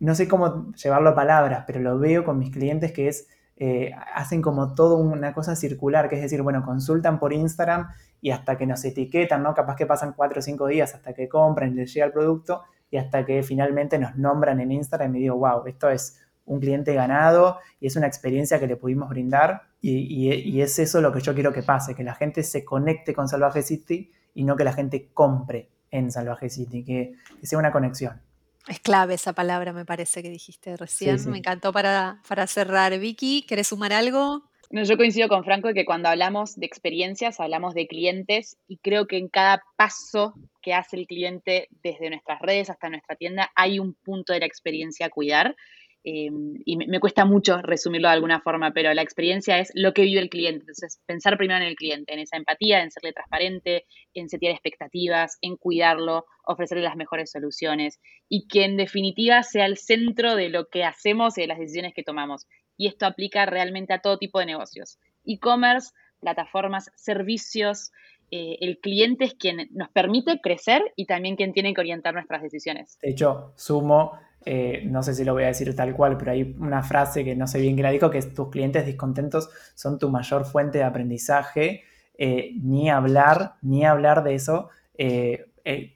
[0.00, 3.28] no sé cómo llevarlo a palabras, pero lo veo con mis clientes que es,
[3.60, 7.88] eh, hacen como todo una cosa circular, que es decir, bueno, consultan por Instagram
[8.20, 9.54] y hasta que nos etiquetan, ¿no?
[9.54, 12.96] Capaz que pasan cuatro o cinco días hasta que compren, les llega el producto y
[12.96, 17.58] hasta que finalmente nos nombran en Instagram y digo, wow, esto es un cliente ganado
[17.80, 21.52] y es una experiencia que le pudimos brindar y, es eso lo que yo quiero
[21.52, 25.10] que pase, que la gente se conecte con Salvaje City y no que la gente
[25.12, 28.20] compre en Salvaje City, que, sea una conexión.
[28.68, 31.18] Es clave esa palabra, me parece que dijiste recién.
[31.30, 32.98] Me encantó para, para cerrar.
[32.98, 34.42] Vicky, ¿querés sumar algo?
[34.70, 38.76] No, yo coincido con Franco de que cuando hablamos de experiencias, hablamos de clientes y
[38.76, 43.50] creo que en cada paso que hace el cliente desde nuestras redes hasta nuestra tienda
[43.54, 45.56] hay un punto de la experiencia a cuidar.
[46.04, 46.30] Eh,
[46.64, 50.20] y me, cuesta mucho resumirlo de alguna forma, pero la experiencia es lo que vive
[50.20, 50.60] el cliente.
[50.60, 53.84] Entonces, pensar primero en el cliente, en esa empatía, en serle transparente,
[54.14, 59.76] en setear expectativas, en cuidarlo, ofrecerle las mejores soluciones y que en definitiva sea el
[59.76, 62.46] centro de lo que hacemos y de las decisiones que tomamos.
[62.76, 64.98] Y esto aplica realmente a todo tipo de negocios.
[65.26, 67.90] E-commerce, plataformas, servicios,
[68.30, 72.42] eh, el cliente es quien nos permite crecer y también quien tiene que orientar nuestras
[72.42, 72.98] decisiones.
[73.00, 74.12] De hecho, sumo
[74.44, 77.36] eh, no sé si lo voy a decir tal cual, pero hay una frase que
[77.36, 80.84] no sé bien quién la dijo, que tus clientes discontentos son tu mayor fuente de
[80.84, 81.82] aprendizaje.
[82.16, 84.70] Eh, ni hablar, ni hablar de eso.
[84.94, 85.44] Eh,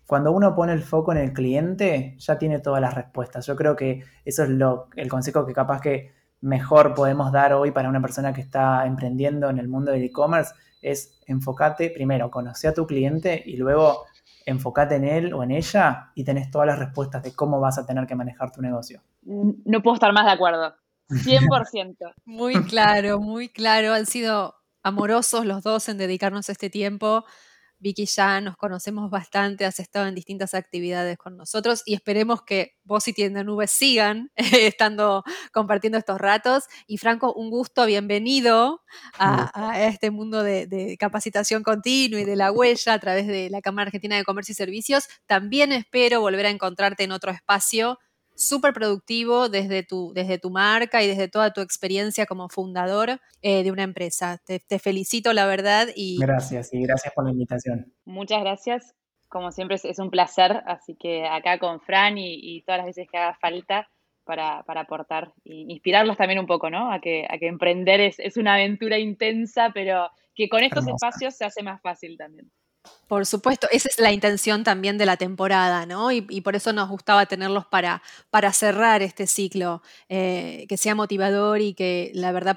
[0.07, 3.47] cuando uno pone el foco en el cliente, ya tiene todas las respuestas.
[3.47, 7.71] Yo creo que eso es lo, el consejo que capaz que mejor podemos dar hoy
[7.71, 10.53] para una persona que está emprendiendo en el mundo del e-commerce,
[10.83, 14.05] es enfocate primero, conoce a tu cliente y luego
[14.47, 17.87] enfócate en él o en ella y tenés todas las respuestas de cómo vas a
[17.87, 19.03] tener que manejar tu negocio.
[19.23, 20.75] No puedo estar más de acuerdo.
[21.09, 21.97] 100%.
[22.25, 23.95] muy claro, muy claro.
[23.95, 27.25] Han sido amorosos los dos en dedicarnos este tiempo.
[27.83, 32.77] Vicky ya nos conocemos bastante, has estado en distintas actividades con nosotros y esperemos que
[32.85, 36.65] vos y Tienda Nube sigan estando compartiendo estos ratos.
[36.87, 38.83] Y Franco, un gusto, bienvenido
[39.19, 43.89] a, este mundo de, capacitación continua y de la huella a través de la Cámara
[43.89, 45.09] Argentina de Comercio y Servicios.
[45.27, 47.99] También espero volver a encontrarte en otro espacio
[48.43, 53.63] súper productivo desde tu, desde tu marca y desde toda tu experiencia como fundador eh,
[53.63, 54.41] de una empresa.
[54.45, 55.89] Te, felicito, la verdad.
[55.95, 56.19] Y...
[56.21, 57.93] Gracias, y gracias por la invitación.
[58.05, 58.95] Muchas gracias.
[59.29, 63.17] Como siempre es, un placer, así que acá con Fran y, todas las veces que
[63.17, 63.89] haga falta
[64.25, 66.93] para, aportar e inspirarlos también un poco, ¿no?
[66.93, 71.35] A que, a que emprender es, es una aventura intensa, pero que con estos espacios
[71.35, 72.51] se hace más fácil también.
[73.09, 76.11] Por supuesto, esa es la intención también de la temporada, ¿no?
[76.13, 81.61] Y, por eso nos gustaba tenerlos para, para cerrar este ciclo, eh, que sea motivador
[81.61, 82.57] y que la verdad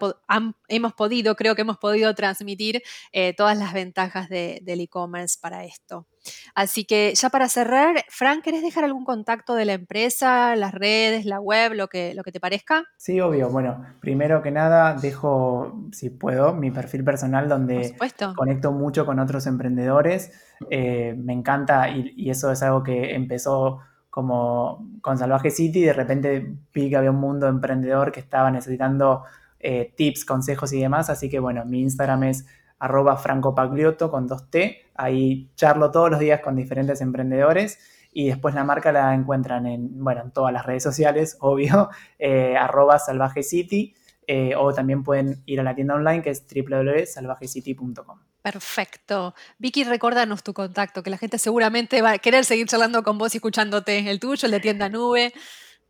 [0.69, 6.07] hemos podido, creo que hemos podido transmitir eh, todas las ventajas del e-commerce para esto.
[6.53, 11.25] Así que ya para cerrar, Frank, ¿querés dejar algún contacto de la empresa, las redes,
[11.25, 12.83] la web, lo que, lo que te parezca?
[12.97, 13.49] Sí, obvio.
[13.49, 17.95] Bueno, primero que nada, dejo, si puedo, mi perfil personal donde
[18.35, 20.31] conecto mucho con otros emprendedores.
[20.69, 25.81] Eh, me encanta y, eso es algo que empezó como con Salvaje City.
[25.83, 29.23] De repente vi que había un mundo emprendedor que estaba necesitando
[29.59, 31.09] eh, tips, consejos y demás.
[31.09, 32.45] Así que bueno, mi Instagram es
[32.79, 34.84] arroba francopagliotto con dos T.
[34.95, 37.79] Ahí charlo todos los días con diferentes emprendedores
[38.11, 42.55] y después la marca la encuentran en, bueno, en todas las redes sociales, obvio, eh,
[42.57, 43.93] arroba salvajecity
[44.27, 48.19] eh, o también pueden ir a la tienda online que es www.salvajecity.com.
[48.41, 49.33] Perfecto.
[49.57, 53.33] Vicky, recuérdanos tu contacto, que la gente seguramente va a querer seguir charlando con vos
[53.33, 54.09] y escuchándote.
[54.09, 55.33] El tuyo, el de tienda nube.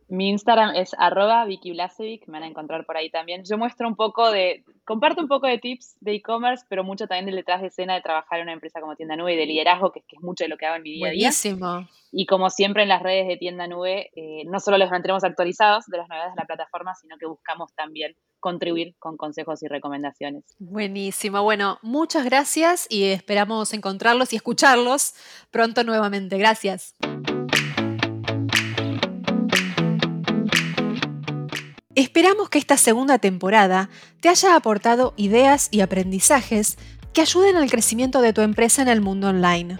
[0.08, 3.42] Mi Instagram es arroba Vicky Blasevic, me van a encontrar por ahí también.
[3.44, 7.26] Yo muestro un poco de, comparto un poco de tips de e-commerce, pero mucho también
[7.26, 9.90] del detrás de escena de trabajar en una empresa como Tienda Nube y de liderazgo,
[9.90, 11.28] que, es mucho de lo que hago en mi día a día.
[11.28, 11.88] Buenísimo.
[12.12, 15.86] Y como siempre en las redes de Tienda Nube, eh, no solo los mantenemos actualizados
[15.86, 20.44] de las novedades de la plataforma, sino que buscamos también contribuir con consejos y recomendaciones.
[20.60, 21.42] Buenísimo.
[21.42, 25.14] Bueno, muchas gracias y esperamos encontrarlos y escucharlos
[25.50, 26.38] pronto nuevamente.
[26.38, 26.94] Gracias.
[32.16, 33.90] Esperamos que esta segunda temporada
[34.20, 36.78] te haya aportado ideas y aprendizajes
[37.12, 39.78] que ayuden al crecimiento de tu empresa en el mundo online.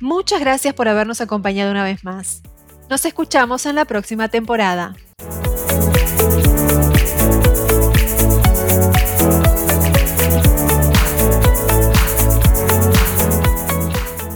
[0.00, 2.42] Muchas gracias por habernos acompañado una vez más.
[2.88, 4.94] Nos escuchamos en la próxima temporada.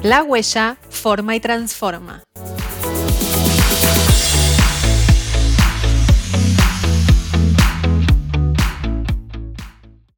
[0.02, 2.24] La huella forma y transforma.